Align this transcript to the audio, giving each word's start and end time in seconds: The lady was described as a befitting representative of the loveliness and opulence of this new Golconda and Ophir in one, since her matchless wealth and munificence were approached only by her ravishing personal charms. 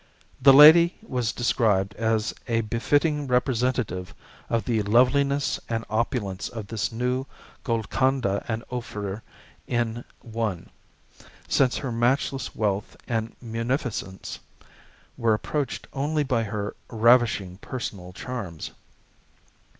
The 0.41 0.51
lady 0.51 0.97
was 1.03 1.31
described 1.31 1.93
as 1.93 2.33
a 2.47 2.61
befitting 2.61 3.27
representative 3.27 4.15
of 4.49 4.65
the 4.65 4.81
loveliness 4.81 5.59
and 5.69 5.85
opulence 5.91 6.49
of 6.49 6.65
this 6.65 6.91
new 6.91 7.27
Golconda 7.63 8.43
and 8.47 8.63
Ophir 8.71 9.21
in 9.67 10.03
one, 10.21 10.71
since 11.47 11.77
her 11.77 11.91
matchless 11.91 12.55
wealth 12.55 12.97
and 13.07 13.35
munificence 13.43 14.39
were 15.17 15.35
approached 15.35 15.85
only 15.93 16.23
by 16.23 16.45
her 16.45 16.75
ravishing 16.87 17.57
personal 17.59 18.11
charms. 18.11 18.71